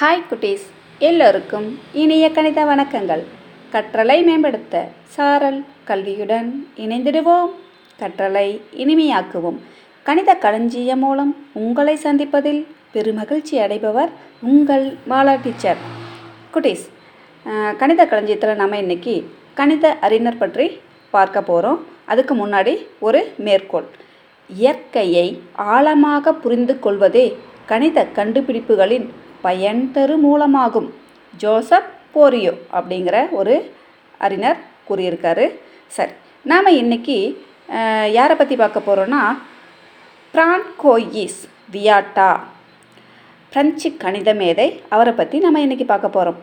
Hi 0.00 0.20
குட்டீஸ் 0.28 0.62
எல்லோருக்கும் 1.08 1.66
இனிய 2.02 2.26
கணித 2.36 2.60
வணக்கங்கள். 2.68 3.22
கற்றலை 3.72 4.16
மேம்படுத்த 4.28 4.74
சாரல் 5.14 5.58
கல்வியுடன் 5.88 6.48
இணைந்திடுவோம். 6.84 7.50
கற்றலை 7.98 8.46
இனிமையாக்குவோம். 8.82 9.58
கணித 10.06 10.30
களஞ்சியம் 10.44 11.02
மூலம் 11.04 11.32
உங்களை 11.64 11.94
சந்திப்பதில் 12.06 12.62
பெருமகிழ்ச்சி 12.94 13.56
அடைபவர் 13.64 14.12
உங்கள் 14.52 14.86
மாலா 15.12 15.34
டீச்சர். 15.44 15.82
குட்டீஸ் 16.54 16.86
கணித 17.82 18.06
களஞ்சியத்தில் 18.12 18.60
நம்ம 18.62 18.78
இன்னைக்கு 18.84 19.16
கணித 19.60 19.94
அறிஞர் 20.08 20.40
பற்றி 20.42 20.68
பார்க்க 21.16 21.48
போகிறோம் 21.50 21.80
அதுக்கு 22.12 22.36
முன்னாடி 22.42 22.74
ஒரு 23.08 23.22
மேற்கோள். 23.48 23.88
இயற்கையை 24.50 25.26
ஆழமாக 25.74 26.34
புரிந்து 26.44 26.76
கொள்வதே 26.86 27.26
கணித 27.72 28.06
கண்டுபிடிப்புகளின் 28.20 29.06
பயன் 29.44 29.82
தரு 29.94 30.16
மூலமாகும். 30.26 30.88
ஜோசப் 31.42 31.90
போரியோ 32.14 32.54
அப்படிங்கிற 32.78 33.16
ஒரு 33.38 33.54
அறிஞர் 34.24 34.60
கூறியிருக்காரு. 34.88 35.46
சரி 35.96 36.14
நாம் 36.50 36.78
இன்னைக்கு 36.82 37.16
யாரை 38.18 38.34
பற்றி 38.36 38.56
பார்க்க 38.62 38.86
போகிறோன்னா 38.86 39.20
பிரான்கோயிஸ் 40.34 41.40
வியாட்டா 41.74 42.30
பிரெஞ்சு 43.52 43.88
கணித 44.02 44.30
மேதை 44.40 44.66
அவரை 44.94 45.12
பற்றி 45.20 45.36
நம்ம 45.44 45.60
இன்றைக்கி 45.66 45.86
பார்க்க 45.90 46.16
போகிறோம் 46.16 46.38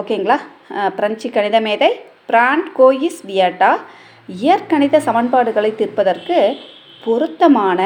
ஓகேங்களா? 0.00 0.38
பிரெஞ்சு 0.98 1.28
கணித 1.36 1.56
மேதை 1.66 1.90
பிரான்கோயிஸ் 2.30 2.74
கோயிஸ் 2.78 3.20
வியாட்டா 3.30 3.70
இயற்கணித 4.42 4.96
சமன்பாடுகளை 5.06 5.70
தீர்ப்பதற்கு 5.80 6.38
பொருத்தமான 7.04 7.80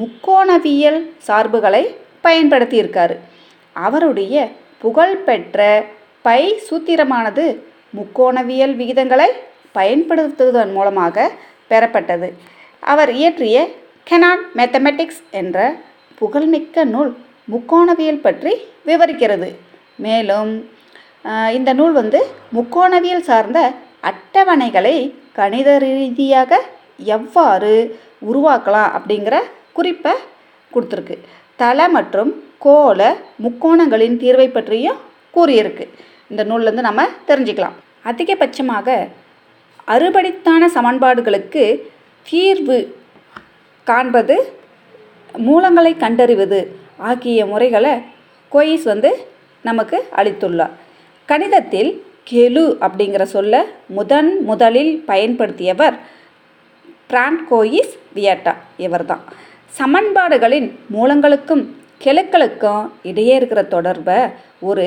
முக்கோணவியல் 0.00 1.00
சார்புகளை 1.26 1.82
பயன்படுத்தியிருக்காரு. 2.26 3.16
அவருடைய 3.76 4.34
புகழ்பெற்ற 4.82 5.60
பை 6.26 6.40
சூத்திரமானது 6.66 7.44
முக்கோணவியல் 7.98 8.74
விகிதங்களை 8.80 9.28
பயன்படுத்துவதன் 9.78 10.72
மூலமாக 10.76 11.26
பெறப்பட்டது. 11.70 12.28
அவர் 12.92 13.10
இயற்றிய 13.20 13.56
கெனான் 14.06 14.42
மேத்தமெட்டிக்ஸ் 14.58 15.22
என்ற 15.40 15.58
புகழ்மிக்க 16.20 16.84
நூல் 16.94 17.12
முக்கோணவியல் 17.52 18.24
பற்றி 18.26 18.52
விவரிக்கிறது. 18.88 19.48
மேலும் 20.04 20.52
இந்த 21.56 21.70
நூல் 21.78 21.94
வந்து 22.00 22.20
முக்கோணவியல் 22.56 23.26
சார்ந்த 23.30 23.60
அட்டவணைகளை 24.10 24.96
கணித 25.38 25.70
ரீதியாக 25.84 26.58
எவ்வாறு 27.16 27.74
உருவாக்கலாம் 28.28 28.90
அப்படிங்கிற 28.96 29.36
குறிப்பை 29.76 30.14
கொடுத்துருக்கு. 30.74 31.18
தலை 31.56 31.88
மற்றும் 31.88 32.44
கோல 32.58 33.16
முக்கோணங்களின் 33.42 34.16
தீர்வை 34.22 34.48
பற்றியும் 34.48 34.96
கூறியிருக்கு. 35.34 35.88
இந்த 36.30 36.44
நூல்லேருந்து 36.44 36.86
நம்ம 36.88 37.06
தெரிஞ்சுக்கலாம். 37.26 37.76
அதிகபட்சமாக 38.04 39.08
அறுபடித்தான 39.84 40.68
சமன்பாடுகளுக்கு 40.74 41.64
தீர்வு 42.30 42.96
காண்பது 43.84 44.52
மூலங்களை 45.46 45.96
கண்டறிவது 45.96 46.76
ஆகிய 46.96 47.46
முறைகளை 47.46 47.92
கோயிஸ் 48.48 48.82
வந்து 48.82 49.10
நமக்கு 49.62 50.08
அளித்துள்ளார். 50.16 50.70
கணிதத்தில் 51.28 51.90
கெலு 52.30 52.64
அப்படிங்கிற 52.80 53.22
சொல்ல 53.22 53.64
முதன் 53.86 54.44
முதலில் 54.44 55.04
பயன்படுத்தியவர் 55.06 55.96
பிரான்கோயிஸ் 57.10 57.94
வியட்டா. 58.14 58.54
இவர்தான். 58.76 59.24
சமன்பாடுகளின் 59.78 60.68
மூலங்களுக்கும் 60.94 61.62
கெழுக்களுக்கும் 62.04 62.84
இடையே 63.10 63.34
இருக்கிற 63.38 63.60
தொடர்பை 63.74 64.18
ஒரு 64.60 64.86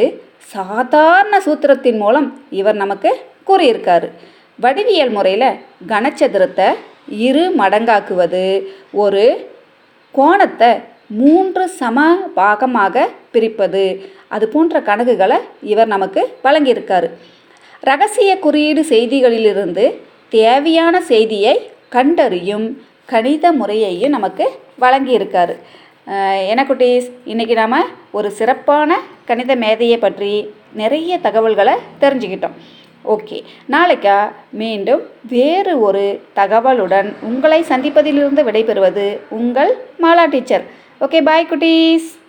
சாதாரண 0.53 1.36
சூத்திரத்தின் 1.45 2.00
மூலம் 2.03 2.27
இவர் 2.59 2.77
நமக்கு 2.83 3.11
கூறியிருக்காரு. 3.47 4.08
வடிவியல் 4.59 5.14
முறையில் 5.16 5.47
கனச்சதுரத்தை 5.92 6.67
இரு 7.27 7.43
மடங்காக்குவது 7.61 8.43
ஒரு 9.04 9.23
கோணத்தை 10.15 10.71
மூன்று 11.21 11.64
சம 11.80 11.99
பாகமாக 12.36 13.05
பிரிப்பது 13.33 13.83
அது 14.27 14.45
போன்ற 14.54 14.80
கணக்குகளை 14.89 15.39
இவர் 15.71 15.89
நமக்கு 15.95 16.21
வழங்கியிருக்காரு. 16.45 17.09
ரகசிய 17.83 18.32
குறியீடு 18.45 18.83
செய்திகளிலிருந்து 18.93 19.86
தேவையான 20.38 21.02
செய்தியை 21.11 21.55
கண்டறியும் 21.95 22.67
கணித 23.05 23.52
முறையையும் 23.52 24.15
நமக்கு 24.15 24.45
வழங்கியிருக்காரு. 24.81 25.55
அஹ் 26.08 26.47
என்ன 26.47 26.63
குட்டீஸ் 26.63 27.11
இன்றைக்கி 27.25 27.53
நாம் 27.53 27.86
ஒரு 28.11 28.31
சிறப்பான 28.31 28.99
கணித 29.25 29.55
மேதையை 29.55 29.97
பற்றி 29.97 30.53
நிறைய 30.73 31.17
தகவல்களை 31.17 31.73
தெரிஞ்சுக்கிட்டோம். 32.02 32.55
ஓகே 33.09 33.43
நாளைக்கா 33.71 34.31
மீண்டும் 34.52 35.09
வேறு 35.30 35.80
ஒரு 35.80 36.21
தகவலுடன் 36.35 37.14
உங்களை 37.21 37.64
சந்திப்பதிலிருந்து 37.64 38.43
விடைபெறுவது 38.43 39.19
உங்கள் 39.30 39.77
மாலா 40.02 40.30
டீச்சர். 40.30 40.64
ஓகே 41.02 41.21
பாய் 41.21 41.47
குட்டீஸ். 41.49 42.24